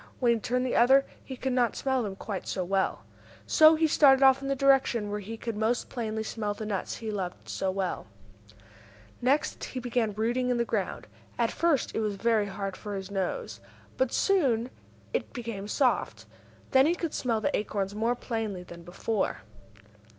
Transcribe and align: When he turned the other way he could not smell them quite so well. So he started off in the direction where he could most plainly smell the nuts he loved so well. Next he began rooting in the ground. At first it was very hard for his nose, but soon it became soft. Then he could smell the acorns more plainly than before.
When 0.19 0.33
he 0.33 0.39
turned 0.39 0.65
the 0.65 0.75
other 0.75 1.01
way 1.01 1.05
he 1.23 1.35
could 1.37 1.53
not 1.53 1.75
smell 1.75 2.01
them 2.01 2.15
quite 2.15 2.47
so 2.47 2.63
well. 2.65 3.03
So 3.45 3.75
he 3.75 3.85
started 3.85 4.23
off 4.23 4.41
in 4.41 4.47
the 4.47 4.55
direction 4.55 5.11
where 5.11 5.19
he 5.19 5.37
could 5.37 5.55
most 5.55 5.89
plainly 5.89 6.23
smell 6.23 6.55
the 6.55 6.65
nuts 6.65 6.95
he 6.95 7.11
loved 7.11 7.47
so 7.47 7.69
well. 7.69 8.07
Next 9.21 9.63
he 9.63 9.79
began 9.79 10.13
rooting 10.15 10.49
in 10.49 10.57
the 10.57 10.65
ground. 10.65 11.05
At 11.37 11.51
first 11.51 11.93
it 11.93 11.99
was 11.99 12.15
very 12.15 12.47
hard 12.47 12.75
for 12.75 12.95
his 12.95 13.11
nose, 13.11 13.59
but 13.97 14.11
soon 14.11 14.71
it 15.13 15.33
became 15.33 15.67
soft. 15.67 16.25
Then 16.71 16.87
he 16.87 16.95
could 16.95 17.13
smell 17.13 17.39
the 17.39 17.55
acorns 17.55 17.93
more 17.93 18.15
plainly 18.15 18.63
than 18.63 18.81
before. 18.81 19.41